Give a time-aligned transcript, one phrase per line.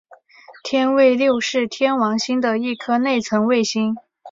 [0.63, 3.95] 天卫六是天王星的一颗内层卫星。